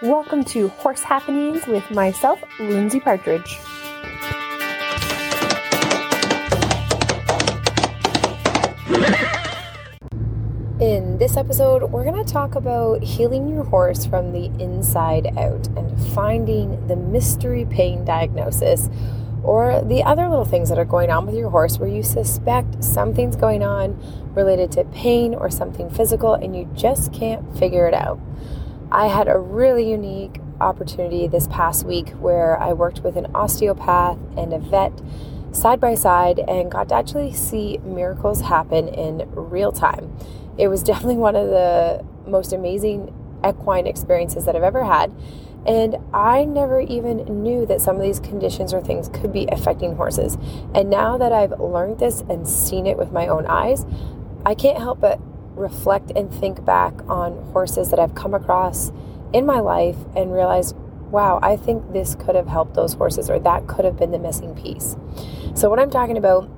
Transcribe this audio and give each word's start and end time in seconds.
Welcome 0.00 0.44
to 0.44 0.68
Horse 0.68 1.02
Happenings 1.02 1.66
with 1.66 1.90
myself, 1.90 2.40
Lindsay 2.60 3.00
Partridge. 3.00 3.58
In 10.78 11.18
this 11.18 11.36
episode, 11.36 11.90
we're 11.90 12.04
going 12.04 12.24
to 12.24 12.32
talk 12.32 12.54
about 12.54 13.02
healing 13.02 13.48
your 13.48 13.64
horse 13.64 14.06
from 14.06 14.30
the 14.30 14.44
inside 14.62 15.36
out 15.36 15.66
and 15.76 16.00
finding 16.14 16.86
the 16.86 16.94
mystery 16.94 17.64
pain 17.64 18.04
diagnosis 18.04 18.88
or 19.42 19.82
the 19.82 20.04
other 20.04 20.28
little 20.28 20.44
things 20.44 20.68
that 20.68 20.78
are 20.78 20.84
going 20.84 21.10
on 21.10 21.26
with 21.26 21.34
your 21.34 21.50
horse 21.50 21.80
where 21.80 21.88
you 21.88 22.04
suspect 22.04 22.84
something's 22.84 23.34
going 23.34 23.64
on 23.64 24.00
related 24.36 24.70
to 24.70 24.84
pain 24.84 25.34
or 25.34 25.50
something 25.50 25.90
physical 25.90 26.34
and 26.34 26.54
you 26.54 26.70
just 26.76 27.12
can't 27.12 27.58
figure 27.58 27.88
it 27.88 27.94
out. 27.94 28.20
I 28.90 29.08
had 29.08 29.28
a 29.28 29.38
really 29.38 29.90
unique 29.90 30.40
opportunity 30.60 31.28
this 31.28 31.46
past 31.48 31.84
week 31.84 32.10
where 32.10 32.60
I 32.60 32.72
worked 32.72 33.00
with 33.00 33.16
an 33.16 33.26
osteopath 33.34 34.18
and 34.36 34.52
a 34.52 34.58
vet 34.58 35.00
side 35.52 35.80
by 35.80 35.94
side 35.94 36.38
and 36.40 36.70
got 36.70 36.88
to 36.90 36.94
actually 36.94 37.32
see 37.32 37.78
miracles 37.78 38.42
happen 38.42 38.88
in 38.88 39.28
real 39.34 39.72
time 39.72 40.16
it 40.58 40.68
was 40.68 40.82
definitely 40.90 41.16
one 41.16 41.36
of 41.36 41.48
the 41.48 42.04
most 42.26 42.52
amazing 42.52 43.14
equine 43.48 43.86
experiences 43.86 44.44
that 44.44 44.56
I've 44.56 44.64
ever 44.64 44.84
had. 44.84 45.14
And 45.66 45.96
I 46.14 46.44
never 46.44 46.80
even 46.80 47.42
knew 47.42 47.66
that 47.66 47.80
some 47.80 47.96
of 47.96 48.02
these 48.02 48.20
conditions 48.20 48.72
or 48.72 48.80
things 48.80 49.08
could 49.08 49.32
be 49.32 49.46
affecting 49.50 49.96
horses. 49.96 50.36
And 50.74 50.88
now 50.88 51.18
that 51.18 51.32
I've 51.32 51.58
learned 51.60 51.98
this 51.98 52.22
and 52.22 52.48
seen 52.48 52.86
it 52.86 52.96
with 52.96 53.12
my 53.12 53.26
own 53.26 53.46
eyes, 53.46 53.84
I 54.46 54.54
can't 54.54 54.78
help 54.78 55.00
but 55.00 55.20
reflect 55.58 56.12
and 56.14 56.32
think 56.32 56.64
back 56.64 56.94
on 57.08 57.32
horses 57.52 57.90
that 57.90 57.98
I've 57.98 58.14
come 58.14 58.34
across 58.34 58.92
in 59.32 59.44
my 59.44 59.60
life 59.60 59.96
and 60.16 60.32
realize, 60.32 60.74
wow, 61.10 61.38
I 61.42 61.56
think 61.56 61.92
this 61.92 62.14
could 62.14 62.34
have 62.34 62.46
helped 62.46 62.74
those 62.74 62.94
horses 62.94 63.28
or 63.30 63.38
that 63.40 63.66
could 63.66 63.84
have 63.84 63.96
been 63.96 64.10
the 64.10 64.18
missing 64.18 64.54
piece. 64.54 64.96
So, 65.54 65.68
what 65.70 65.78
I'm 65.78 65.90
talking 65.90 66.16
about 66.16 66.48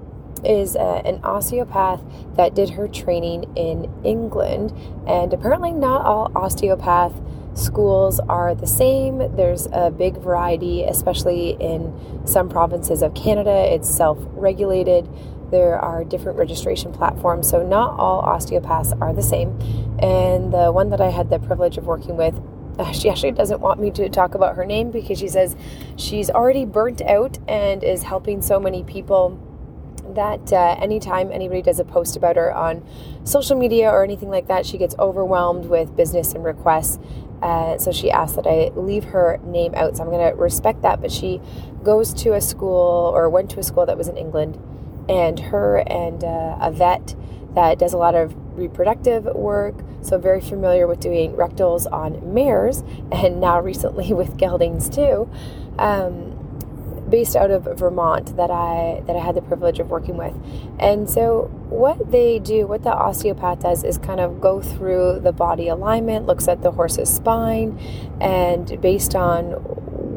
is 0.44 0.76
uh, 0.76 1.02
an 1.04 1.20
osteopath 1.22 2.00
that 2.36 2.54
did 2.54 2.70
her 2.70 2.88
training 2.88 3.44
in 3.56 3.92
England. 4.04 4.72
And 5.06 5.32
apparently, 5.32 5.72
not 5.72 6.04
all 6.04 6.32
osteopath 6.34 7.12
schools 7.54 8.20
are 8.20 8.54
the 8.54 8.66
same. 8.66 9.18
There's 9.36 9.66
a 9.72 9.90
big 9.90 10.18
variety, 10.18 10.84
especially 10.84 11.56
in 11.60 12.26
some 12.26 12.48
provinces 12.48 13.02
of 13.02 13.14
Canada. 13.14 13.72
It's 13.72 13.88
self 13.88 14.18
regulated. 14.30 15.08
There 15.50 15.78
are 15.78 16.04
different 16.04 16.38
registration 16.38 16.92
platforms, 16.92 17.48
so 17.48 17.66
not 17.66 17.98
all 17.98 18.20
osteopaths 18.20 18.92
are 19.00 19.12
the 19.12 19.22
same. 19.22 19.58
And 20.00 20.52
the 20.52 20.70
one 20.72 20.90
that 20.90 21.00
I 21.00 21.10
had 21.10 21.30
the 21.30 21.38
privilege 21.38 21.76
of 21.76 21.86
working 21.86 22.16
with, 22.16 22.40
she 22.94 23.10
actually 23.10 23.32
doesn't 23.32 23.60
want 23.60 23.80
me 23.80 23.90
to 23.92 24.08
talk 24.08 24.34
about 24.34 24.56
her 24.56 24.64
name 24.64 24.90
because 24.90 25.18
she 25.18 25.28
says 25.28 25.56
she's 25.96 26.30
already 26.30 26.64
burnt 26.64 27.02
out 27.02 27.38
and 27.48 27.82
is 27.82 28.02
helping 28.04 28.42
so 28.42 28.60
many 28.60 28.84
people 28.84 29.38
that 30.14 30.52
uh, 30.52 30.76
anytime 30.80 31.30
anybody 31.32 31.62
does 31.62 31.78
a 31.78 31.84
post 31.84 32.16
about 32.16 32.36
her 32.36 32.52
on 32.52 32.84
social 33.24 33.56
media 33.56 33.90
or 33.90 34.04
anything 34.04 34.30
like 34.30 34.48
that, 34.48 34.66
she 34.66 34.78
gets 34.78 34.94
overwhelmed 34.98 35.66
with 35.66 35.94
business 35.96 36.32
and 36.32 36.44
requests. 36.44 36.98
Uh, 37.42 37.78
so 37.78 37.90
she 37.90 38.10
asked 38.10 38.36
that 38.36 38.46
I 38.46 38.70
leave 38.78 39.04
her 39.04 39.38
name 39.44 39.74
out. 39.74 39.96
So 39.96 40.02
I'm 40.02 40.10
going 40.10 40.30
to 40.30 40.36
respect 40.36 40.82
that. 40.82 41.00
But 41.00 41.10
she 41.10 41.40
goes 41.82 42.12
to 42.14 42.34
a 42.34 42.40
school 42.40 43.12
or 43.14 43.30
went 43.30 43.50
to 43.52 43.60
a 43.60 43.62
school 43.62 43.86
that 43.86 43.96
was 43.96 44.08
in 44.08 44.16
England, 44.16 44.58
and 45.10 45.40
her 45.40 45.78
and 45.88 46.22
uh, 46.22 46.56
a 46.60 46.70
vet 46.70 47.16
that 47.54 47.80
does 47.80 47.92
a 47.92 47.96
lot 47.96 48.14
of 48.14 48.32
reproductive 48.56 49.24
work. 49.24 49.74
So 50.02 50.18
very 50.18 50.40
familiar 50.40 50.86
with 50.86 51.00
doing 51.00 51.34
rectals 51.34 51.86
on 51.86 52.32
mares, 52.32 52.82
and 53.12 53.40
now 53.40 53.60
recently 53.60 54.12
with 54.14 54.38
geldings 54.38 54.88
too. 54.88 55.28
Um, 55.78 56.36
based 57.10 57.34
out 57.34 57.50
of 57.50 57.64
Vermont 57.76 58.36
that 58.36 58.52
I 58.52 59.02
that 59.06 59.16
I 59.16 59.18
had 59.18 59.34
the 59.34 59.42
privilege 59.42 59.80
of 59.80 59.90
working 59.90 60.16
with. 60.16 60.34
And 60.78 61.10
so 61.10 61.50
what 61.68 62.12
they 62.12 62.38
do, 62.38 62.68
what 62.68 62.84
the 62.84 62.92
osteopath 62.92 63.60
does 63.60 63.82
is 63.82 63.98
kind 63.98 64.20
of 64.20 64.40
go 64.40 64.60
through 64.60 65.18
the 65.18 65.32
body 65.32 65.66
alignment, 65.66 66.26
looks 66.26 66.46
at 66.46 66.62
the 66.62 66.70
horse's 66.70 67.12
spine 67.12 67.76
and 68.20 68.80
based 68.80 69.16
on 69.16 69.54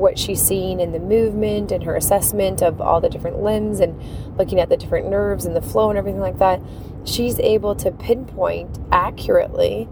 what 0.03 0.19
she's 0.19 0.41
seeing 0.41 0.81
in 0.81 0.91
the 0.91 0.99
movement 0.99 1.71
and 1.71 1.85
her 1.85 1.95
assessment 1.95 2.61
of 2.61 2.81
all 2.81 2.99
the 2.99 3.09
different 3.09 3.41
limbs 3.41 3.79
and 3.79 3.97
looking 4.37 4.59
at 4.59 4.67
the 4.67 4.75
different 4.75 5.09
nerves 5.09 5.45
and 5.45 5.55
the 5.55 5.61
flow 5.61 5.89
and 5.89 5.97
everything 5.97 6.19
like 6.19 6.37
that, 6.39 6.59
she's 7.05 7.39
able 7.39 7.73
to 7.73 7.89
pinpoint 7.89 8.77
accurately 8.91 9.87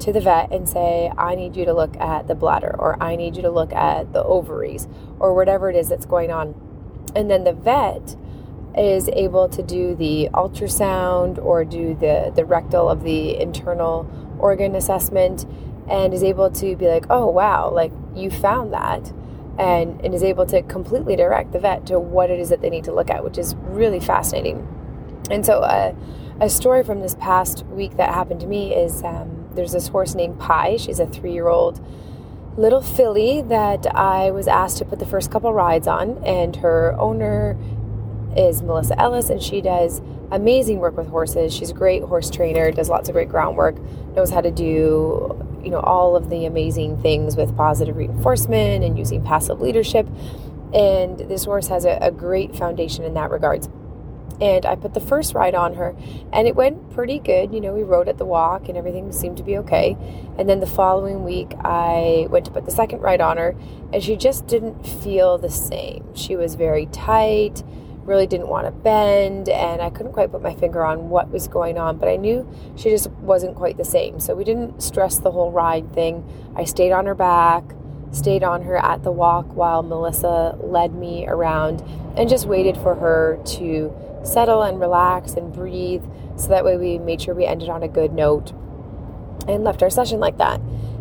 to 0.00 0.12
the 0.12 0.20
vet 0.20 0.50
and 0.50 0.68
say, 0.68 1.12
I 1.16 1.36
need 1.36 1.54
you 1.54 1.64
to 1.64 1.72
look 1.72 1.96
at 1.96 2.26
the 2.26 2.34
bladder, 2.34 2.74
or 2.76 3.00
I 3.00 3.14
need 3.14 3.36
you 3.36 3.42
to 3.42 3.50
look 3.50 3.72
at 3.72 4.12
the 4.12 4.24
ovaries, 4.24 4.88
or 5.20 5.32
whatever 5.32 5.70
it 5.70 5.76
is 5.76 5.88
that's 5.88 6.06
going 6.06 6.32
on. 6.32 6.56
And 7.14 7.30
then 7.30 7.44
the 7.44 7.52
vet 7.52 8.16
is 8.76 9.08
able 9.10 9.48
to 9.50 9.62
do 9.62 9.94
the 9.94 10.28
ultrasound 10.34 11.38
or 11.38 11.64
do 11.64 11.94
the, 11.94 12.32
the 12.34 12.44
rectal 12.44 12.88
of 12.88 13.04
the 13.04 13.40
internal 13.40 14.10
organ 14.40 14.74
assessment 14.74 15.46
and 15.88 16.12
is 16.12 16.24
able 16.24 16.50
to 16.50 16.74
be 16.74 16.88
like, 16.88 17.04
oh, 17.10 17.28
wow, 17.28 17.70
like 17.70 17.92
you 18.16 18.28
found 18.28 18.72
that. 18.72 19.12
And, 19.58 20.00
and 20.00 20.14
is 20.14 20.22
able 20.22 20.46
to 20.46 20.62
completely 20.62 21.14
direct 21.14 21.52
the 21.52 21.58
vet 21.58 21.86
to 21.86 21.98
what 21.98 22.30
it 22.30 22.40
is 22.40 22.48
that 22.48 22.62
they 22.62 22.70
need 22.70 22.84
to 22.84 22.92
look 22.92 23.10
at, 23.10 23.22
which 23.22 23.36
is 23.36 23.54
really 23.56 24.00
fascinating. 24.00 24.66
And 25.30 25.44
so, 25.44 25.60
uh, 25.60 25.94
a 26.40 26.48
story 26.48 26.82
from 26.82 27.00
this 27.00 27.14
past 27.16 27.64
week 27.66 27.96
that 27.98 28.12
happened 28.12 28.40
to 28.40 28.46
me 28.46 28.74
is 28.74 29.02
um, 29.04 29.46
there's 29.54 29.72
this 29.72 29.88
horse 29.88 30.14
named 30.14 30.38
Pie. 30.40 30.76
She's 30.76 30.98
a 30.98 31.06
three 31.06 31.32
year 31.32 31.48
old 31.48 31.80
little 32.56 32.82
filly 32.82 33.42
that 33.42 33.86
I 33.94 34.30
was 34.30 34.48
asked 34.48 34.78
to 34.78 34.84
put 34.84 34.98
the 34.98 35.06
first 35.06 35.30
couple 35.30 35.52
rides 35.52 35.86
on, 35.86 36.22
and 36.24 36.56
her 36.56 36.94
owner 36.98 37.56
is 38.36 38.62
Melissa 38.62 38.98
Ellis, 38.98 39.30
and 39.30 39.42
she 39.42 39.60
does 39.60 40.00
amazing 40.30 40.78
work 40.78 40.96
with 40.96 41.08
horses. 41.08 41.54
She's 41.54 41.70
a 41.70 41.74
great 41.74 42.02
horse 42.02 42.30
trainer, 42.30 42.70
does 42.72 42.88
lots 42.88 43.08
of 43.08 43.14
great 43.14 43.28
groundwork, 43.28 43.78
knows 44.14 44.30
how 44.30 44.40
to 44.40 44.50
do 44.50 45.46
you 45.62 45.70
know 45.70 45.80
all 45.80 46.16
of 46.16 46.30
the 46.30 46.46
amazing 46.46 47.00
things 47.02 47.36
with 47.36 47.56
positive 47.56 47.96
reinforcement 47.96 48.84
and 48.84 48.98
using 48.98 49.22
passive 49.22 49.60
leadership. 49.60 50.08
And 50.74 51.18
this 51.18 51.44
horse 51.44 51.68
has 51.68 51.84
a, 51.84 51.98
a 52.00 52.10
great 52.10 52.56
foundation 52.56 53.04
in 53.04 53.14
that 53.14 53.30
regards 53.30 53.68
and 54.42 54.66
I 54.66 54.74
put 54.74 54.92
the 54.92 55.00
first 55.00 55.34
ride 55.34 55.54
on 55.54 55.74
her 55.74 55.94
and 56.32 56.48
it 56.48 56.56
went 56.56 56.90
pretty 56.92 57.20
good. 57.20 57.54
You 57.54 57.60
know, 57.60 57.72
we 57.72 57.84
rode 57.84 58.08
at 58.08 58.18
the 58.18 58.24
walk 58.24 58.68
and 58.68 58.76
everything 58.76 59.12
seemed 59.12 59.36
to 59.36 59.44
be 59.44 59.56
okay. 59.58 59.96
And 60.36 60.48
then 60.48 60.58
the 60.58 60.66
following 60.66 61.22
week, 61.22 61.52
I 61.60 62.26
went 62.28 62.46
to 62.46 62.50
put 62.50 62.64
the 62.64 62.72
second 62.72 63.00
ride 63.00 63.20
on 63.20 63.36
her 63.36 63.54
and 63.92 64.02
she 64.02 64.16
just 64.16 64.48
didn't 64.48 64.84
feel 64.84 65.38
the 65.38 65.48
same. 65.48 66.12
She 66.16 66.34
was 66.34 66.56
very 66.56 66.86
tight, 66.86 67.62
really 68.04 68.26
didn't 68.26 68.48
want 68.48 68.66
to 68.66 68.72
bend, 68.72 69.48
and 69.48 69.80
I 69.80 69.90
couldn't 69.90 70.12
quite 70.12 70.30
put 70.30 70.42
my 70.42 70.54
finger 70.54 70.84
on 70.84 71.08
what 71.08 71.30
was 71.30 71.48
going 71.48 71.78
on, 71.78 71.98
but 71.98 72.08
I 72.08 72.16
knew 72.16 72.48
she 72.76 72.90
just 72.90 73.10
wasn't 73.10 73.56
quite 73.56 73.76
the 73.76 73.84
same. 73.84 74.20
So 74.20 74.34
we 74.34 74.44
didn't 74.44 74.82
stress 74.82 75.18
the 75.18 75.30
whole 75.30 75.50
ride 75.50 75.92
thing. 75.92 76.24
I 76.56 76.64
stayed 76.64 76.92
on 76.92 77.06
her 77.06 77.14
back 77.14 77.64
stayed 78.12 78.44
on 78.44 78.62
her 78.62 78.76
at 78.76 79.02
the 79.02 79.10
walk 79.10 79.46
while 79.56 79.82
Melissa 79.82 80.56
led 80.60 80.94
me 80.94 81.26
around 81.26 81.80
and 82.16 82.28
just 82.28 82.46
waited 82.46 82.76
for 82.76 82.94
her 82.94 83.40
to 83.44 83.92
settle 84.22 84.62
and 84.62 84.78
relax 84.78 85.32
and 85.32 85.52
breathe. 85.52 86.04
So 86.36 86.48
that 86.48 86.64
way 86.64 86.76
we 86.76 86.98
made 86.98 87.22
sure 87.22 87.34
we 87.34 87.46
ended 87.46 87.68
on 87.68 87.82
a 87.82 87.88
good 87.88 88.12
note 88.12 88.52
and 89.48 89.64
left 89.64 89.82
our 89.82 89.90
session 89.90 90.20
like 90.20 90.38
that. 90.38 90.60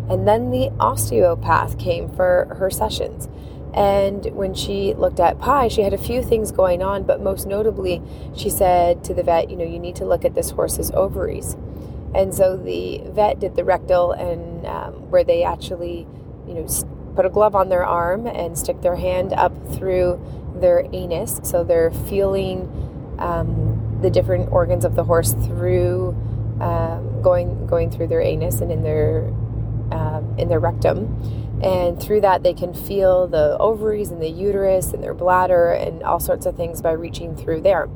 And 0.09 0.28
then 0.28 0.51
the 0.51 0.72
osteopath 0.79 1.78
came 1.78 2.09
for 2.09 2.56
her 2.57 2.69
sessions. 2.69 3.28
And 3.73 4.25
when 4.35 4.53
she 4.53 4.93
looked 4.93 5.19
at 5.19 5.39
Pie, 5.39 5.69
she 5.69 5.81
had 5.81 5.93
a 5.93 5.97
few 5.97 6.21
things 6.21 6.51
going 6.51 6.81
on, 6.81 7.03
but 7.03 7.21
most 7.21 7.47
notably, 7.47 8.01
she 8.35 8.49
said 8.49 9.03
to 9.05 9.13
the 9.13 9.23
vet, 9.23 9.49
You 9.49 9.55
know, 9.55 9.65
you 9.65 9.79
need 9.79 9.95
to 9.97 10.05
look 10.05 10.25
at 10.25 10.35
this 10.35 10.51
horse's 10.51 10.91
ovaries. 10.91 11.55
And 12.13 12.33
so 12.33 12.57
the 12.57 13.01
vet 13.05 13.39
did 13.39 13.55
the 13.55 13.63
rectal, 13.63 14.11
and 14.11 14.65
um, 14.65 15.09
where 15.09 15.23
they 15.23 15.43
actually, 15.43 16.05
you 16.45 16.53
know, 16.53 16.67
put 17.15 17.25
a 17.25 17.29
glove 17.29 17.56
on 17.56 17.69
their 17.69 17.85
arm 17.85 18.27
and 18.27 18.57
stick 18.57 18.81
their 18.81 18.97
hand 18.97 19.31
up 19.33 19.53
through 19.74 20.19
their 20.56 20.85
anus. 20.91 21.39
So 21.44 21.63
they're 21.63 21.91
feeling 21.91 23.15
um, 23.19 24.00
the 24.01 24.09
different 24.09 24.51
organs 24.51 24.83
of 24.83 24.95
the 24.95 25.03
horse 25.03 25.33
through 25.33 26.09
um, 26.59 27.21
going 27.21 27.65
going 27.67 27.89
through 27.89 28.07
their 28.07 28.21
anus 28.21 28.62
and 28.62 28.71
in 28.71 28.83
their 28.83 29.27
um, 29.91 30.35
in 30.38 30.47
their 30.47 30.59
rectum, 30.59 31.50
and 31.63 32.02
through 32.02 32.22
that 32.22 32.44
they 32.44 32.54
can 32.54 32.74
feel 32.74 33.28
the 33.28 33.58
ovaries 33.60 34.10
and 34.10 34.22
the 34.22 34.30
uterus 34.30 34.94
and 34.94 35.04
their 35.04 35.13
bladder 35.13 35.72
and 35.72 36.02
all 36.04 36.19
sorts 36.19 36.46
of 36.46 36.56
things 36.56 36.81
by 36.81 36.92
reaching 36.92 37.36
through 37.36 37.62
there. 37.62 37.88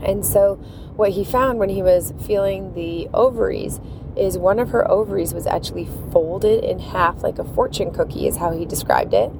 And 0.00 0.24
so, 0.24 0.54
what 0.96 1.12
he 1.12 1.24
found 1.24 1.58
when 1.58 1.70
he 1.70 1.82
was 1.82 2.14
feeling 2.26 2.74
the 2.74 3.08
ovaries 3.12 3.80
is 4.16 4.38
one 4.38 4.58
of 4.58 4.70
her 4.70 4.88
ovaries 4.90 5.34
was 5.34 5.46
actually 5.46 5.88
folded 6.12 6.62
in 6.62 6.78
half 6.78 7.22
like 7.22 7.38
a 7.38 7.44
fortune 7.44 7.92
cookie, 7.92 8.28
is 8.28 8.36
how 8.36 8.52
he 8.52 8.64
described 8.64 9.12
it, 9.12 9.32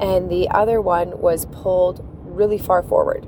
and 0.00 0.30
the 0.30 0.48
other 0.50 0.80
one 0.80 1.20
was 1.20 1.46
pulled 1.46 2.06
really 2.24 2.58
far 2.58 2.82
forward. 2.82 3.26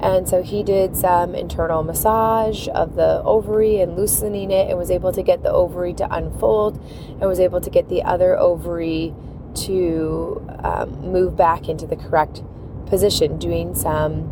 And 0.00 0.26
so 0.26 0.42
he 0.42 0.62
did 0.62 0.96
some 0.96 1.34
internal 1.34 1.82
massage 1.82 2.68
of 2.68 2.96
the 2.96 3.22
ovary 3.22 3.80
and 3.80 3.96
loosening 3.96 4.50
it 4.50 4.70
and 4.70 4.78
was 4.78 4.90
able 4.90 5.12
to 5.12 5.22
get 5.22 5.42
the 5.42 5.50
ovary 5.50 5.92
to 5.94 6.14
unfold 6.14 6.82
and 7.10 7.20
was 7.20 7.38
able 7.38 7.60
to 7.60 7.68
get 7.68 7.88
the 7.90 8.02
other 8.02 8.36
ovary 8.38 9.14
to 9.54 10.42
um, 10.64 11.12
move 11.12 11.36
back 11.36 11.68
into 11.68 11.86
the 11.86 11.96
correct 11.96 12.42
position, 12.86 13.38
doing 13.38 13.74
some 13.74 14.30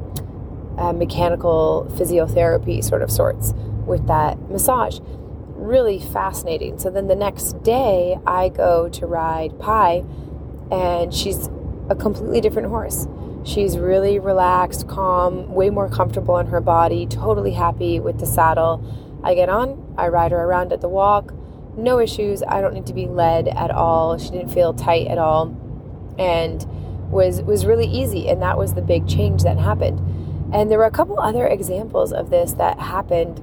uh, 0.78 0.92
mechanical 0.92 1.86
physiotherapy 1.96 2.82
sort 2.82 3.02
of 3.02 3.10
sorts 3.10 3.52
with 3.86 4.06
that 4.06 4.38
massage. 4.50 5.00
Really 5.48 5.98
fascinating. 5.98 6.78
So 6.78 6.88
then 6.88 7.08
the 7.08 7.16
next 7.16 7.62
day, 7.62 8.18
I 8.26 8.48
go 8.48 8.88
to 8.90 9.06
ride 9.06 9.58
Pie, 9.58 10.04
and 10.70 11.12
she's 11.12 11.50
a 11.90 11.94
completely 11.94 12.40
different 12.40 12.68
horse. 12.68 13.06
She's 13.48 13.78
really 13.78 14.18
relaxed, 14.18 14.88
calm, 14.88 15.54
way 15.54 15.70
more 15.70 15.88
comfortable 15.88 16.36
in 16.36 16.48
her 16.48 16.60
body, 16.60 17.06
totally 17.06 17.52
happy 17.52 17.98
with 17.98 18.20
the 18.20 18.26
saddle. 18.26 18.84
I 19.24 19.34
get 19.34 19.48
on, 19.48 19.94
I 19.96 20.08
ride 20.08 20.32
her 20.32 20.44
around 20.44 20.70
at 20.70 20.82
the 20.82 20.88
walk, 20.88 21.32
no 21.74 21.98
issues. 21.98 22.42
I 22.42 22.60
don't 22.60 22.74
need 22.74 22.84
to 22.86 22.92
be 22.92 23.06
led 23.06 23.48
at 23.48 23.70
all. 23.70 24.18
She 24.18 24.32
didn't 24.32 24.50
feel 24.50 24.74
tight 24.74 25.06
at 25.06 25.16
all 25.16 25.56
and 26.18 26.66
was 27.10 27.40
was 27.40 27.64
really 27.64 27.86
easy 27.86 28.28
and 28.28 28.42
that 28.42 28.58
was 28.58 28.74
the 28.74 28.82
big 28.82 29.08
change 29.08 29.44
that 29.44 29.56
happened. 29.56 29.98
And 30.52 30.70
there 30.70 30.78
were 30.78 30.84
a 30.84 30.90
couple 30.90 31.18
other 31.18 31.46
examples 31.46 32.12
of 32.12 32.28
this 32.28 32.52
that 32.54 32.78
happened 32.78 33.42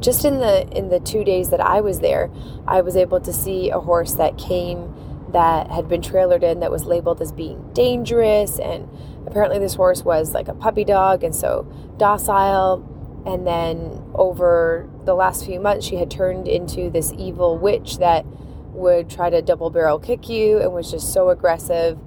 just 0.00 0.24
in 0.24 0.38
the 0.38 0.66
in 0.68 0.88
the 0.88 1.00
2 1.00 1.22
days 1.22 1.50
that 1.50 1.60
I 1.60 1.82
was 1.82 2.00
there. 2.00 2.30
I 2.66 2.80
was 2.80 2.96
able 2.96 3.20
to 3.20 3.32
see 3.32 3.68
a 3.68 3.78
horse 3.78 4.14
that 4.14 4.38
came 4.38 4.94
that 5.32 5.70
had 5.70 5.86
been 5.86 6.00
trailered 6.00 6.42
in 6.42 6.60
that 6.60 6.70
was 6.70 6.86
labeled 6.86 7.20
as 7.20 7.32
being 7.32 7.62
dangerous 7.74 8.58
and 8.58 8.88
apparently 9.30 9.58
this 9.58 9.74
horse 9.74 10.02
was 10.02 10.32
like 10.32 10.48
a 10.48 10.54
puppy 10.54 10.84
dog 10.84 11.22
and 11.22 11.34
so 11.34 11.70
docile. 11.98 12.94
And 13.26 13.46
then 13.46 14.02
over 14.14 14.88
the 15.04 15.14
last 15.14 15.44
few 15.44 15.60
months 15.60 15.86
she 15.86 15.96
had 15.96 16.10
turned 16.10 16.48
into 16.48 16.90
this 16.90 17.12
evil 17.18 17.58
witch 17.58 17.98
that 17.98 18.24
would 18.72 19.10
try 19.10 19.28
to 19.28 19.42
double 19.42 19.70
barrel 19.70 19.98
kick 19.98 20.28
you 20.28 20.58
and 20.58 20.72
was 20.72 20.90
just 20.90 21.12
so 21.12 21.28
aggressive 21.30 21.98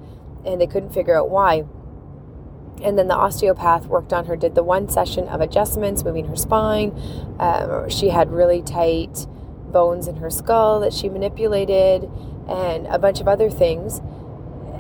and 0.46 0.60
they 0.60 0.68
couldn't 0.68 0.94
figure 0.94 1.18
out 1.18 1.30
why. 1.30 1.64
And 2.82 2.98
then 2.98 3.08
the 3.08 3.16
osteopath 3.16 3.86
worked 3.86 4.12
on 4.12 4.26
her 4.26 4.36
did 4.36 4.56
the 4.56 4.64
one 4.64 4.90
session 4.90 5.28
of 5.28 5.40
adjustments 5.40 6.04
moving 6.04 6.26
her 6.28 6.36
spine. 6.36 6.92
Um, 7.40 7.90
she 7.90 8.10
had 8.10 8.32
really 8.32 8.64
tight 8.64 9.28
bones 9.72 10.08
in 10.08 10.16
her 10.18 10.30
skull 10.30 10.80
that 10.80 10.94
she 10.94 11.08
manipulated 11.08 12.10
and 12.48 12.88
a 12.88 12.98
bunch 12.98 13.22
of 13.22 13.28
other 13.28 13.50
things. 13.50 14.02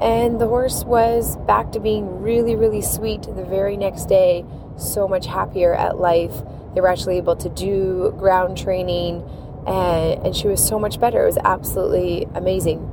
And 0.01 0.41
the 0.41 0.47
horse 0.47 0.83
was 0.83 1.37
back 1.37 1.71
to 1.73 1.79
being 1.79 2.21
really, 2.21 2.55
really 2.55 2.81
sweet 2.81 3.21
the 3.21 3.45
very 3.45 3.77
next 3.77 4.05
day, 4.05 4.43
so 4.75 5.07
much 5.07 5.27
happier 5.27 5.75
at 5.75 5.99
life. 5.99 6.33
They 6.73 6.81
were 6.81 6.87
actually 6.87 7.17
able 7.17 7.35
to 7.35 7.49
do 7.49 8.15
ground 8.17 8.57
training, 8.57 9.23
and, 9.67 10.25
and 10.25 10.35
she 10.35 10.47
was 10.47 10.65
so 10.65 10.79
much 10.79 10.99
better. 10.99 11.21
It 11.23 11.27
was 11.27 11.37
absolutely 11.43 12.27
amazing. 12.33 12.89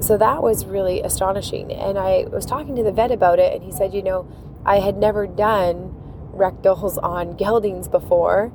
So 0.00 0.16
that 0.16 0.42
was 0.42 0.64
really 0.64 1.02
astonishing. 1.02 1.72
And 1.72 1.98
I 1.98 2.24
was 2.30 2.46
talking 2.46 2.74
to 2.76 2.82
the 2.82 2.92
vet 2.92 3.10
about 3.10 3.38
it, 3.38 3.52
and 3.52 3.62
he 3.62 3.70
said, 3.70 3.92
You 3.92 4.02
know, 4.02 4.26
I 4.64 4.78
had 4.78 4.96
never 4.96 5.26
done 5.26 5.94
rectals 6.32 6.96
on 6.96 7.36
geldings 7.36 7.90
before 7.90 8.50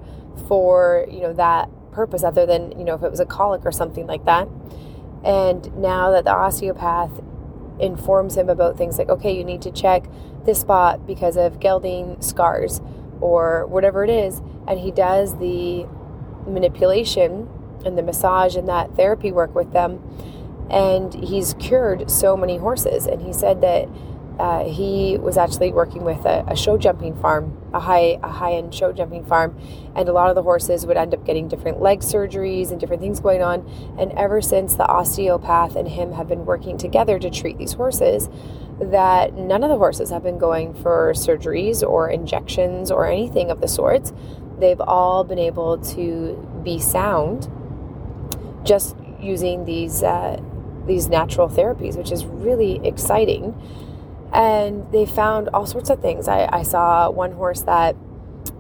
for, 0.47 1.05
you 1.11 1.19
know, 1.19 1.33
that 1.33 1.69
purpose 1.91 2.23
other 2.23 2.47
than, 2.47 2.71
you 2.79 2.83
know, 2.83 2.95
if 2.95 3.03
it 3.03 3.11
was 3.11 3.19
a 3.19 3.25
colic 3.27 3.61
or 3.63 3.71
something 3.71 4.07
like 4.07 4.25
that. 4.25 4.47
And 5.23 5.75
now 5.77 6.09
that 6.11 6.23
the 6.23 6.31
osteopath 6.31 7.11
informs 7.79 8.37
him 8.37 8.49
about 8.49 8.77
things 8.77 8.97
like, 8.97 9.09
okay, 9.09 9.35
you 9.35 9.43
need 9.43 9.61
to 9.61 9.71
check 9.71 10.05
this 10.45 10.61
spot 10.61 11.05
because 11.07 11.37
of 11.37 11.59
gelding 11.59 12.21
scars 12.21 12.81
or 13.21 13.65
whatever 13.67 14.03
it 14.03 14.09
is, 14.09 14.41
and 14.67 14.79
he 14.79 14.91
does 14.91 15.37
the 15.39 15.85
manipulation 16.45 17.49
and 17.85 17.97
the 17.97 18.03
massage 18.03 18.55
and 18.55 18.67
that 18.67 18.93
therapy 18.95 19.31
work 19.31 19.55
with 19.55 19.71
them, 19.71 20.01
and 20.69 21.13
he's 21.13 21.53
cured 21.55 22.09
so 22.09 22.35
many 22.35 22.57
horses. 22.57 23.05
And 23.05 23.21
he 23.21 23.31
said 23.33 23.61
that 23.61 23.87
uh, 24.39 24.65
he 24.65 25.17
was 25.17 25.37
actually 25.37 25.71
working 25.71 26.03
with 26.03 26.25
a, 26.25 26.43
a, 26.47 26.55
show 26.55 26.77
jumping 26.77 27.15
farm, 27.21 27.55
a 27.73 27.79
high 27.79 28.19
a 28.23 28.29
high 28.29 28.53
end 28.53 28.73
show 28.73 28.91
jumping 28.91 29.23
farm, 29.23 29.57
and 29.95 30.09
a 30.09 30.13
lot 30.13 30.29
of 30.29 30.35
the 30.35 30.41
horses 30.41 30.85
would 30.85 30.97
end 30.97 31.13
up 31.13 31.23
getting 31.25 31.47
different 31.47 31.81
leg 31.81 31.99
surgeries 31.99 32.71
and 32.71 32.79
different 32.79 33.01
things 33.01 33.19
going 33.19 33.43
on. 33.43 33.67
And 33.97 34.11
ever 34.13 34.41
since 34.41 34.75
the 34.75 34.87
osteopath 34.87 35.75
and 35.75 35.87
him 35.87 36.13
have 36.13 36.27
been 36.27 36.45
working 36.45 36.77
together 36.77 37.19
to 37.19 37.29
treat 37.29 37.59
these 37.59 37.73
horses, 37.73 38.29
that 38.79 39.35
none 39.35 39.63
of 39.63 39.69
the 39.69 39.77
horses 39.77 40.09
have 40.09 40.23
been 40.23 40.39
going 40.39 40.73
for 40.73 41.13
surgeries 41.13 41.87
or 41.87 42.09
injections 42.09 42.89
or 42.89 43.05
anything 43.05 43.51
of 43.51 43.61
the 43.61 43.67
sorts. 43.67 44.13
They've 44.57 44.81
all 44.81 45.23
been 45.23 45.39
able 45.39 45.77
to 45.77 46.61
be 46.63 46.79
sound 46.79 47.51
just 48.63 48.95
using 49.19 49.65
these 49.65 50.01
uh, 50.01 50.41
these 50.87 51.07
natural 51.07 51.47
therapies, 51.47 51.97
which 51.97 52.11
is 52.11 52.25
really 52.25 52.85
exciting 52.85 53.53
and 54.33 54.91
they 54.91 55.05
found 55.05 55.49
all 55.49 55.65
sorts 55.65 55.89
of 55.89 56.01
things. 56.01 56.27
I, 56.27 56.49
I 56.51 56.63
saw 56.63 57.09
one 57.09 57.33
horse 57.33 57.61
that 57.61 57.95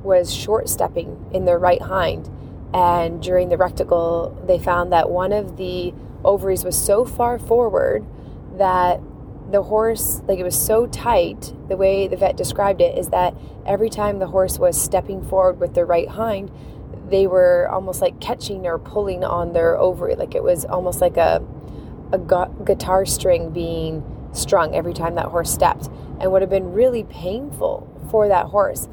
was 0.03 0.33
short 0.33 0.69
stepping 0.69 1.25
in 1.33 1.45
their 1.45 1.59
right 1.59 1.81
hind, 1.81 2.29
and 2.73 3.21
during 3.21 3.49
the 3.49 3.57
rectical, 3.57 4.39
they 4.47 4.59
found 4.59 4.91
that 4.91 5.09
one 5.09 5.31
of 5.31 5.57
the 5.57 5.93
ovaries 6.23 6.63
was 6.63 6.81
so 6.81 7.05
far 7.05 7.37
forward 7.37 8.05
that 8.57 9.01
the 9.51 9.63
horse, 9.63 10.21
like 10.27 10.39
it 10.39 10.43
was 10.43 10.59
so 10.59 10.87
tight, 10.87 11.53
the 11.67 11.77
way 11.77 12.07
the 12.07 12.17
vet 12.17 12.35
described 12.37 12.81
it 12.81 12.97
is 12.97 13.09
that 13.09 13.35
every 13.65 13.89
time 13.89 14.19
the 14.19 14.27
horse 14.27 14.57
was 14.57 14.81
stepping 14.81 15.23
forward 15.23 15.59
with 15.59 15.75
their 15.75 15.85
right 15.85 16.09
hind, 16.09 16.51
they 17.09 17.27
were 17.27 17.69
almost 17.69 18.01
like 18.01 18.19
catching 18.19 18.65
or 18.65 18.79
pulling 18.79 19.23
on 19.23 19.53
their 19.53 19.77
ovary. 19.77 20.15
Like 20.15 20.33
it 20.33 20.43
was 20.43 20.65
almost 20.65 21.01
like 21.01 21.17
a, 21.17 21.43
a 22.11 22.17
guitar 22.63 23.05
string 23.05 23.51
being 23.51 24.03
strung 24.33 24.75
every 24.75 24.93
time 24.93 25.15
that 25.15 25.27
horse 25.27 25.51
stepped 25.51 25.89
and 26.19 26.31
would 26.31 26.41
have 26.41 26.49
been 26.49 26.73
really 26.73 27.03
painful 27.03 27.89
for 28.09 28.27
that 28.27 28.47
horse. 28.47 28.87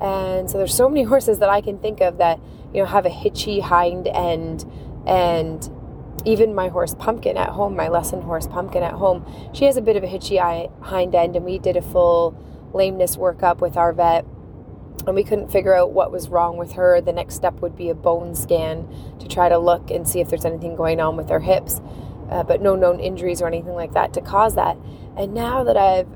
And 0.00 0.50
so 0.50 0.58
there's 0.58 0.74
so 0.74 0.88
many 0.88 1.02
horses 1.12 1.38
that 1.38 1.48
I 1.48 1.60
can 1.60 1.78
think 1.78 2.00
of 2.00 2.18
that, 2.18 2.40
you 2.72 2.80
know, 2.80 2.86
have 2.86 3.06
a 3.06 3.10
hitchy 3.10 3.60
hind 3.60 4.06
end 4.08 4.64
and 5.06 5.68
even 6.24 6.54
my 6.54 6.68
horse 6.68 6.94
Pumpkin 6.94 7.36
at 7.36 7.50
home, 7.50 7.76
my 7.76 7.88
lesson 7.88 8.22
horse 8.22 8.46
Pumpkin 8.46 8.82
at 8.82 8.94
home, 8.94 9.26
she 9.52 9.64
has 9.66 9.76
a 9.76 9.82
bit 9.82 9.96
of 9.96 10.02
a 10.02 10.06
hitchy 10.06 10.38
hind 10.38 11.14
end 11.14 11.36
and 11.36 11.44
we 11.44 11.58
did 11.58 11.76
a 11.76 11.82
full 11.82 12.32
lameness 12.72 13.16
workup 13.16 13.60
with 13.60 13.76
our 13.76 13.92
vet 13.92 14.24
and 15.06 15.14
we 15.14 15.22
couldn't 15.22 15.50
figure 15.50 15.74
out 15.74 15.92
what 15.92 16.10
was 16.10 16.28
wrong 16.28 16.56
with 16.56 16.72
her. 16.72 17.00
The 17.00 17.12
next 17.12 17.34
step 17.34 17.60
would 17.60 17.76
be 17.76 17.90
a 17.90 17.94
bone 17.94 18.34
scan 18.34 18.88
to 19.18 19.28
try 19.28 19.48
to 19.48 19.58
look 19.58 19.90
and 19.90 20.08
see 20.08 20.20
if 20.20 20.30
there's 20.30 20.46
anything 20.46 20.76
going 20.76 21.00
on 21.00 21.16
with 21.16 21.28
her 21.28 21.40
hips 21.40 21.80
uh, 22.30 22.42
but 22.42 22.60
no 22.60 22.74
known 22.74 23.00
injuries 23.00 23.42
or 23.42 23.46
anything 23.46 23.74
like 23.74 23.92
that 23.92 24.12
to 24.14 24.20
cause 24.20 24.54
that. 24.54 24.76
And 25.16 25.34
now 25.34 25.64
that 25.64 25.76
I've 25.76 26.08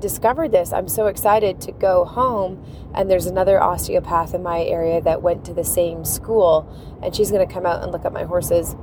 discovered 0.00 0.52
this, 0.52 0.72
I'm 0.72 0.88
so 0.88 1.06
excited 1.06 1.60
to 1.62 1.72
go 1.72 2.04
home. 2.04 2.64
And 2.94 3.10
there's 3.10 3.26
another 3.26 3.60
osteopath 3.60 4.34
in 4.34 4.42
my 4.42 4.62
area 4.62 5.00
that 5.00 5.22
went 5.22 5.44
to 5.46 5.54
the 5.54 5.64
same 5.64 6.04
school, 6.04 6.68
and 7.02 7.14
she's 7.14 7.30
going 7.30 7.46
to 7.46 7.52
come 7.52 7.66
out 7.66 7.82
and 7.82 7.90
look 7.90 8.04
at 8.04 8.12
my 8.12 8.24
horses. 8.24 8.76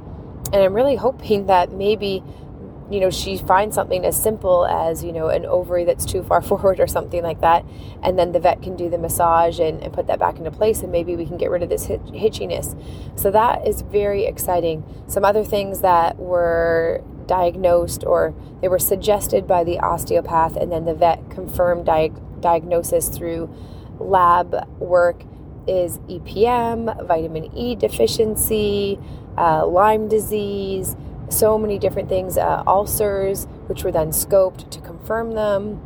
And 0.52 0.56
I'm 0.56 0.74
really 0.74 0.96
hoping 0.96 1.46
that 1.46 1.72
maybe 1.72 2.24
you 2.94 3.00
know, 3.00 3.10
she 3.10 3.38
finds 3.38 3.76
something 3.76 4.06
as 4.06 4.22
simple 4.22 4.66
as, 4.66 5.04
you 5.04 5.12
know, 5.12 5.30
an 5.30 5.46
ovary 5.46 5.86
that's 5.86 6.06
too 6.06 6.24
far 6.24 6.42
forward 6.50 6.80
or 6.80 6.88
something 6.88 7.24
like 7.24 7.42
that. 7.42 7.66
And 8.04 8.18
then 8.18 8.32
the 8.32 8.40
vet 8.40 8.62
can 8.62 8.76
do 8.76 8.90
the 8.90 8.98
massage 8.98 9.60
and, 9.60 9.82
and 9.82 9.94
put 9.94 10.08
that 10.08 10.20
back 10.20 10.38
into 10.38 10.52
place. 10.52 10.82
And 10.82 10.92
maybe 10.92 11.16
we 11.16 11.26
can 11.26 11.38
get 11.38 11.50
rid 11.50 11.64
of 11.64 11.70
this 11.70 11.88
hitchiness. 11.88 12.78
So 13.20 13.32
that 13.32 13.68
is 13.68 13.82
very 13.82 14.26
exciting. 14.26 14.84
Some 15.08 15.26
other 15.26 15.44
things 15.44 15.82
that 15.82 16.18
were 16.18 17.04
diagnosed 17.28 18.04
or 18.04 18.34
they 18.62 18.68
were 18.68 18.80
suggested 18.80 19.48
by 19.48 19.64
the 19.64 19.80
osteopath 19.80 20.58
and 20.58 20.72
then 20.72 20.86
the 20.86 20.94
vet 20.94 21.30
confirmed 21.30 21.86
diag- 21.86 22.42
diagnosis 22.42 23.08
through 23.10 23.50
lab 24.00 24.68
work 24.80 25.24
is 25.68 26.00
EPM, 26.00 27.08
vitamin 27.08 27.56
E 27.56 27.76
deficiency, 27.76 29.00
uh, 29.38 29.66
Lyme 29.66 30.08
disease, 30.08 30.96
so 31.32 31.58
many 31.58 31.80
different 31.80 32.10
things, 32.10 32.38
uh, 32.38 32.64
ulcers, 32.68 33.46
which 33.68 33.84
were 33.84 33.92
then 33.92 34.10
scoped 34.10 34.70
to 34.70 34.80
confirm 34.82 35.34
them, 35.34 35.82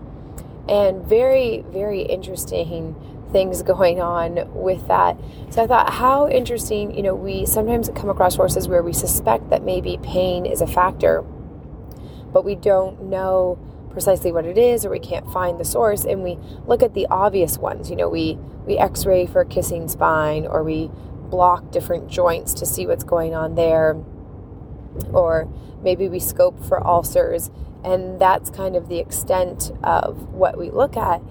and 0.68 1.06
very, 1.06 1.64
very 1.70 2.02
interesting 2.02 2.96
things 3.32 3.62
going 3.64 4.02
on 4.02 4.52
with 4.54 4.88
that. 4.88 5.18
So 5.50 5.64
I 5.64 5.68
thought, 5.68 5.94
how 5.94 6.30
interesting, 6.30 6.96
you 6.96 7.04
know, 7.04 7.16
we 7.16 7.46
sometimes 7.46 7.90
come 7.96 8.10
across 8.10 8.36
horses 8.36 8.68
where 8.68 8.82
we 8.82 8.94
suspect 8.94 9.50
that 9.50 9.64
maybe 9.64 10.00
pain 10.02 10.46
is 10.46 10.62
a 10.62 10.68
factor, 10.68 11.24
but 12.32 12.46
we 12.46 12.56
don't 12.56 13.04
know 13.04 13.60
precisely 13.92 14.32
what 14.32 14.46
it 14.46 14.58
is 14.58 14.86
or 14.86 14.90
we 14.90 15.00
can't 15.00 15.32
find 15.32 15.60
the 15.60 15.66
source. 15.66 16.04
And 16.04 16.22
we 16.22 16.38
look 16.66 16.84
at 16.84 16.94
the 16.94 17.08
obvious 17.10 17.58
ones 17.58 17.90
you 17.90 17.96
know 17.96 18.10
we 18.10 18.38
we 18.66 18.78
x-ray 18.78 19.26
for 19.26 19.42
a 19.42 19.46
kissing 19.46 19.88
spine 19.88 20.46
or 20.46 20.64
we 20.64 20.90
block 21.30 21.72
different 21.72 22.10
joints 22.10 22.54
to 22.56 22.66
see 22.66 22.86
what's 22.86 23.04
going 23.04 23.34
on 23.34 23.56
there 23.56 23.96
or 25.14 25.48
maybe 25.82 26.08
we 26.08 26.20
scope 26.20 26.64
for 26.64 26.86
ulcers, 26.86 27.52
and 27.84 28.20
that's 28.20 28.50
kind 28.50 28.76
of 28.76 28.90
the 28.90 29.00
extent 29.00 29.72
of 29.84 30.30
what 30.30 30.58
we 30.58 30.70
look 30.70 30.98
at. 30.98 31.22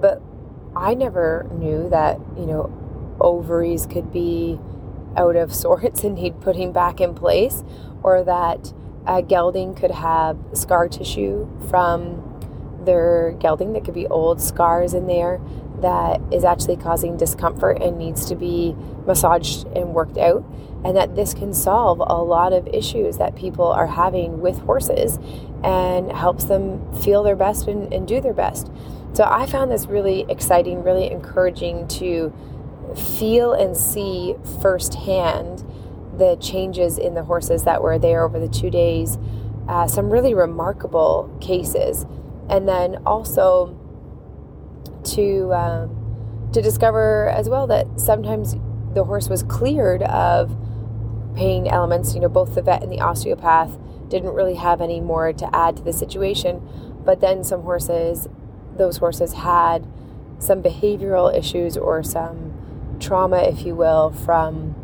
But 0.00 0.20
I 0.76 0.94
never 0.94 1.48
knew 1.52 1.88
that, 1.90 2.18
you 2.36 2.46
know, 2.46 3.16
ovaries 3.20 3.86
could 3.86 4.12
be 4.12 4.60
out 5.16 5.36
of 5.36 5.54
sorts 5.64 6.04
and 6.04 6.14
need 6.14 6.40
putting 6.40 6.72
back 6.72 7.00
in 7.00 7.14
place, 7.14 7.62
or 8.02 8.22
that 8.24 8.72
a 9.06 9.22
gelding 9.22 9.74
could 9.74 9.90
have 9.90 10.36
scar 10.52 10.88
tissue 10.88 11.48
from 11.68 12.24
their 12.84 13.32
gelding 13.38 13.72
that 13.72 13.84
could 13.84 13.94
be 13.94 14.06
old 14.06 14.40
scars 14.40 14.94
in 14.94 15.06
there 15.06 15.40
that 15.80 16.20
is 16.32 16.44
actually 16.44 16.76
causing 16.76 17.16
discomfort 17.16 17.80
and 17.82 17.98
needs 17.98 18.26
to 18.26 18.34
be 18.34 18.74
massaged 19.06 19.66
and 19.68 19.94
worked 19.94 20.18
out 20.18 20.44
and 20.84 20.96
that 20.96 21.16
this 21.16 21.34
can 21.34 21.52
solve 21.52 21.98
a 22.00 22.22
lot 22.22 22.52
of 22.52 22.66
issues 22.68 23.18
that 23.18 23.34
people 23.34 23.66
are 23.66 23.86
having 23.86 24.40
with 24.40 24.58
horses 24.60 25.18
and 25.64 26.12
helps 26.12 26.44
them 26.44 26.92
feel 27.02 27.22
their 27.22 27.34
best 27.34 27.66
and, 27.66 27.92
and 27.92 28.06
do 28.06 28.20
their 28.20 28.32
best. 28.32 28.70
So 29.12 29.24
I 29.24 29.46
found 29.46 29.70
this 29.70 29.86
really 29.86 30.24
exciting, 30.28 30.84
really 30.84 31.10
encouraging 31.10 31.88
to 31.88 32.32
feel 33.18 33.52
and 33.52 33.76
see 33.76 34.36
firsthand 34.62 35.64
the 36.16 36.36
changes 36.36 36.98
in 36.98 37.14
the 37.14 37.24
horses 37.24 37.64
that 37.64 37.82
were 37.82 37.98
there 37.98 38.24
over 38.24 38.38
the 38.38 38.48
two 38.48 38.70
days. 38.70 39.18
Uh, 39.68 39.86
some 39.86 40.10
really 40.10 40.32
remarkable 40.32 41.36
cases, 41.40 42.06
and 42.48 42.68
then 42.68 42.96
also 43.04 43.76
to 45.14 45.52
um, 45.52 46.50
to 46.52 46.62
discover 46.62 47.28
as 47.28 47.48
well 47.48 47.66
that 47.66 47.86
sometimes 48.00 48.56
the 48.94 49.04
horse 49.04 49.28
was 49.28 49.42
cleared 49.42 50.02
of 50.02 50.56
pain 51.36 51.66
elements. 51.66 52.14
You 52.14 52.20
know, 52.20 52.28
both 52.28 52.54
the 52.54 52.62
vet 52.62 52.82
and 52.82 52.90
the 52.90 53.00
osteopath 53.00 53.78
didn't 54.08 54.30
really 54.30 54.54
have 54.54 54.80
any 54.80 55.00
more 55.00 55.32
to 55.32 55.54
add 55.54 55.76
to 55.76 55.82
the 55.82 55.92
situation, 55.92 56.66
but 57.04 57.20
then 57.20 57.44
some 57.44 57.62
horses, 57.62 58.26
those 58.76 58.96
horses 58.98 59.34
had 59.34 59.86
some 60.38 60.62
behavioral 60.62 61.36
issues 61.36 61.76
or 61.76 62.02
some 62.02 62.96
trauma, 63.00 63.38
if 63.38 63.66
you 63.66 63.74
will, 63.74 64.10
from 64.10 64.74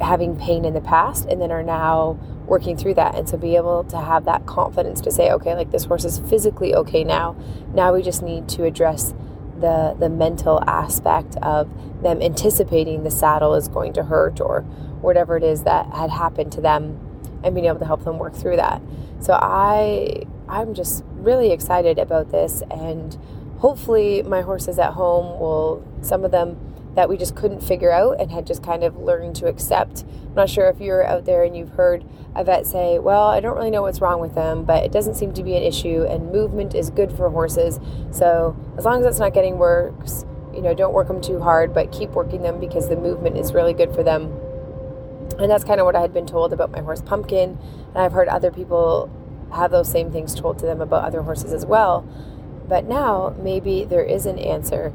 having 0.00 0.36
pain 0.36 0.64
in 0.64 0.74
the 0.74 0.80
past 0.80 1.26
and 1.26 1.40
then 1.40 1.50
are 1.50 1.62
now 1.62 2.18
working 2.46 2.76
through 2.76 2.94
that. 2.94 3.14
And 3.14 3.28
so 3.28 3.36
be 3.36 3.56
able 3.56 3.84
to 3.84 3.98
have 3.98 4.24
that 4.24 4.46
confidence 4.46 5.00
to 5.02 5.10
say, 5.10 5.30
okay, 5.30 5.54
like 5.54 5.70
this 5.70 5.84
horse 5.84 6.04
is 6.04 6.18
physically 6.18 6.74
okay 6.74 7.04
now. 7.04 7.36
Now 7.72 7.94
we 7.94 8.02
just 8.02 8.22
need 8.22 8.48
to 8.50 8.64
address 8.64 9.14
the 9.60 9.94
the 9.98 10.08
mental 10.08 10.62
aspect 10.66 11.36
of 11.36 11.70
them 12.02 12.20
anticipating 12.22 13.04
the 13.04 13.10
saddle 13.10 13.54
is 13.54 13.68
going 13.68 13.92
to 13.92 14.04
hurt 14.04 14.40
or 14.40 14.62
whatever 15.02 15.36
it 15.36 15.42
is 15.42 15.64
that 15.64 15.86
had 15.92 16.10
happened 16.10 16.50
to 16.52 16.60
them 16.60 16.98
and 17.44 17.54
being 17.54 17.66
able 17.66 17.78
to 17.78 17.84
help 17.84 18.04
them 18.04 18.18
work 18.18 18.34
through 18.34 18.56
that. 18.56 18.82
So 19.20 19.34
I 19.34 20.24
I'm 20.48 20.74
just 20.74 21.04
really 21.12 21.52
excited 21.52 21.98
about 21.98 22.30
this 22.30 22.62
and 22.70 23.16
hopefully 23.58 24.22
my 24.22 24.40
horses 24.40 24.78
at 24.78 24.94
home 24.94 25.38
will 25.38 25.86
some 26.00 26.24
of 26.24 26.30
them 26.30 26.58
that 27.00 27.08
we 27.08 27.16
just 27.16 27.34
couldn't 27.34 27.60
figure 27.60 27.90
out 27.90 28.20
and 28.20 28.30
had 28.30 28.46
just 28.46 28.62
kind 28.62 28.84
of 28.84 28.94
learned 28.94 29.34
to 29.34 29.46
accept. 29.46 30.04
I'm 30.28 30.34
not 30.34 30.50
sure 30.50 30.68
if 30.68 30.82
you're 30.82 31.02
out 31.02 31.24
there 31.24 31.44
and 31.44 31.56
you've 31.56 31.70
heard 31.70 32.04
a 32.34 32.44
vet 32.44 32.66
say, 32.66 32.98
Well, 32.98 33.28
I 33.28 33.40
don't 33.40 33.56
really 33.56 33.70
know 33.70 33.80
what's 33.80 34.02
wrong 34.02 34.20
with 34.20 34.34
them, 34.34 34.64
but 34.64 34.84
it 34.84 34.92
doesn't 34.92 35.14
seem 35.14 35.32
to 35.32 35.42
be 35.42 35.56
an 35.56 35.62
issue, 35.62 36.04
and 36.06 36.30
movement 36.30 36.74
is 36.74 36.90
good 36.90 37.10
for 37.10 37.30
horses. 37.30 37.80
So 38.10 38.54
as 38.76 38.84
long 38.84 39.00
as 39.00 39.06
it's 39.06 39.18
not 39.18 39.32
getting 39.32 39.56
worse, 39.56 40.26
you 40.52 40.60
know, 40.60 40.74
don't 40.74 40.92
work 40.92 41.08
them 41.08 41.22
too 41.22 41.40
hard, 41.40 41.72
but 41.72 41.90
keep 41.90 42.10
working 42.10 42.42
them 42.42 42.60
because 42.60 42.90
the 42.90 42.96
movement 42.96 43.38
is 43.38 43.54
really 43.54 43.72
good 43.72 43.94
for 43.94 44.02
them. 44.02 44.24
And 45.38 45.50
that's 45.50 45.64
kind 45.64 45.80
of 45.80 45.86
what 45.86 45.96
I 45.96 46.02
had 46.02 46.12
been 46.12 46.26
told 46.26 46.52
about 46.52 46.70
my 46.70 46.80
horse 46.80 47.00
Pumpkin. 47.00 47.56
And 47.94 47.96
I've 47.96 48.12
heard 48.12 48.28
other 48.28 48.50
people 48.50 49.08
have 49.54 49.70
those 49.70 49.90
same 49.90 50.12
things 50.12 50.34
told 50.34 50.58
to 50.58 50.66
them 50.66 50.82
about 50.82 51.04
other 51.04 51.22
horses 51.22 51.54
as 51.54 51.64
well. 51.64 52.06
But 52.68 52.84
now 52.84 53.34
maybe 53.38 53.84
there 53.84 54.04
is 54.04 54.26
an 54.26 54.38
answer 54.38 54.92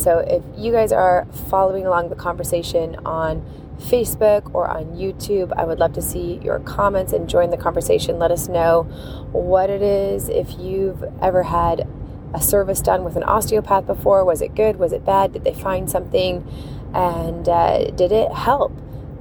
so 0.00 0.18
if 0.18 0.42
you 0.56 0.72
guys 0.72 0.92
are 0.92 1.26
following 1.48 1.86
along 1.86 2.08
the 2.08 2.16
conversation 2.16 2.96
on 3.04 3.44
Facebook 3.78 4.50
or 4.54 4.68
on 4.68 4.96
YouTube, 4.96 5.52
I 5.56 5.64
would 5.64 5.78
love 5.78 5.92
to 5.94 6.02
see 6.02 6.40
your 6.42 6.58
comments 6.60 7.12
and 7.12 7.28
join 7.28 7.50
the 7.50 7.56
conversation. 7.56 8.18
Let 8.18 8.30
us 8.30 8.48
know 8.48 8.84
what 9.32 9.70
it 9.70 9.82
is. 9.82 10.28
If 10.28 10.58
you've 10.58 11.04
ever 11.22 11.42
had 11.44 11.86
a 12.32 12.40
service 12.40 12.80
done 12.80 13.04
with 13.04 13.16
an 13.16 13.24
osteopath 13.24 13.86
before, 13.86 14.24
was 14.24 14.40
it 14.40 14.54
good? 14.54 14.76
Was 14.76 14.92
it 14.92 15.04
bad? 15.04 15.32
Did 15.32 15.44
they 15.44 15.54
find 15.54 15.90
something? 15.90 16.46
And 16.94 17.48
uh, 17.48 17.90
did 17.90 18.12
it 18.12 18.32
help? 18.32 18.72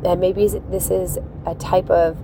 And 0.03 0.19
maybe 0.19 0.47
this 0.47 0.89
is 0.89 1.19
a 1.45 1.55
type 1.55 1.89
of 1.89 2.17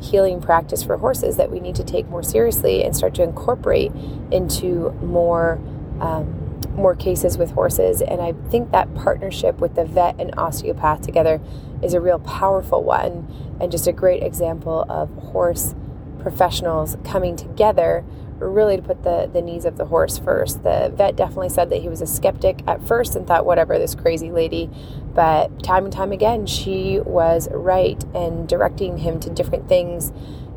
healing 0.00 0.40
practice 0.40 0.82
for 0.82 0.96
horses 0.96 1.36
that 1.36 1.50
we 1.50 1.60
need 1.60 1.76
to 1.76 1.84
take 1.84 2.08
more 2.08 2.22
seriously 2.22 2.84
and 2.84 2.96
start 2.96 3.14
to 3.14 3.22
incorporate 3.22 3.92
into 4.30 4.90
more. 5.00 5.60
Um, 6.00 6.41
more 6.74 6.94
cases 6.94 7.38
with 7.38 7.52
horses. 7.52 8.00
And 8.02 8.20
I 8.20 8.32
think 8.50 8.70
that 8.72 8.94
partnership 8.94 9.58
with 9.58 9.74
the 9.74 9.84
vet 9.84 10.18
and 10.18 10.34
osteopath 10.38 11.02
together 11.02 11.40
is 11.82 11.94
a 11.94 12.00
real 12.00 12.18
powerful 12.18 12.82
one 12.82 13.56
and 13.60 13.70
just 13.70 13.86
a 13.86 13.92
great 13.92 14.22
example 14.22 14.84
of 14.88 15.10
horse 15.30 15.74
professionals 16.20 16.96
coming 17.04 17.36
together 17.36 18.04
really 18.38 18.76
to 18.76 18.82
put 18.82 19.04
the, 19.04 19.30
the 19.32 19.40
needs 19.40 19.64
of 19.64 19.76
the 19.76 19.86
horse 19.86 20.18
first. 20.18 20.62
The 20.62 20.92
vet 20.94 21.16
definitely 21.16 21.48
said 21.48 21.70
that 21.70 21.82
he 21.82 21.88
was 21.88 22.00
a 22.00 22.06
skeptic 22.06 22.62
at 22.66 22.86
first 22.86 23.14
and 23.14 23.26
thought, 23.26 23.46
whatever, 23.46 23.78
this 23.78 23.94
crazy 23.94 24.30
lady. 24.30 24.68
But 25.14 25.62
time 25.62 25.84
and 25.84 25.92
time 25.92 26.12
again, 26.12 26.46
she 26.46 27.00
was 27.00 27.48
right 27.52 28.02
and 28.14 28.48
directing 28.48 28.98
him 28.98 29.20
to 29.20 29.30
different 29.30 29.68
things 29.68 30.12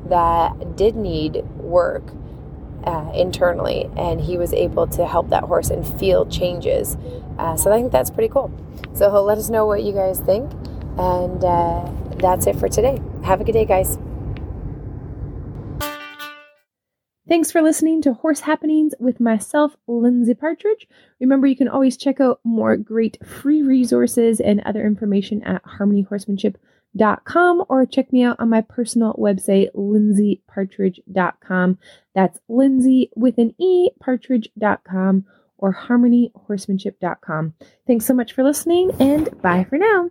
that 0.06 0.76
did 0.76 0.96
need 0.96 1.44
work 1.58 2.12
uh, 2.86 3.12
internally, 3.14 3.90
and 3.98 4.22
he 4.22 4.38
was 4.38 4.54
able 4.54 4.88
to 4.88 5.06
help 5.06 5.30
that 5.30 5.44
horse 5.44 5.70
and 5.70 5.86
feel 6.00 6.26
changes. 6.26 6.98
Uh, 7.38 7.56
so 7.56 7.72
I 7.72 7.78
think 7.78 7.92
that's 7.92 8.10
pretty 8.10 8.30
cool. 8.30 8.52
So 8.94 9.12
he'll 9.12 9.24
let 9.24 9.38
us 9.38 9.50
know 9.50 9.66
what 9.66 9.84
you 9.84 9.94
guys 9.94 10.20
think, 10.20 10.52
and 10.98 11.44
uh, 11.44 11.92
that's 12.18 12.48
it 12.48 12.58
for 12.58 12.70
today. 12.70 13.02
Have 13.24 13.42
a 13.42 13.44
good 13.44 13.54
day, 13.54 13.66
guys. 13.66 13.98
Thanks 17.28 17.52
for 17.52 17.64
listening 17.64 18.04
to 18.04 18.14
Horse 18.14 18.42
Happenings 18.42 18.94
with 19.00 19.20
myself, 19.20 19.76
Lindsay 19.88 20.36
Partridge. 20.36 20.88
Remember, 21.20 21.48
you 21.48 21.56
can 21.56 21.68
always 21.68 21.98
check 21.98 22.22
out 22.22 22.40
more 22.44 22.78
great 22.78 23.18
free 23.26 23.64
resources 23.64 24.40
and 24.40 24.62
other 24.62 24.86
information 24.86 25.42
at 25.44 25.64
harmonyhorsemanship.com 25.64 26.62
com 27.26 27.64
or 27.70 27.86
check 27.86 28.12
me 28.12 28.24
out 28.24 28.40
on 28.40 28.50
my 28.50 28.62
personal 28.62 29.14
website, 29.14 29.70
lindsaypartridge.com. 29.76 31.78
That's 32.14 32.40
Lindsay 32.48 33.12
with 33.16 33.38
an 33.38 33.54
E, 33.60 33.90
partridge.com 34.00 35.26
or 35.58 35.74
harmonyhorsemanship.com. 35.74 37.54
Thanks 37.88 38.06
so 38.06 38.14
much 38.14 38.34
for 38.34 38.44
listening 38.44 38.92
and 39.00 39.42
bye 39.42 39.64
for 39.64 39.78
now. 39.78 40.10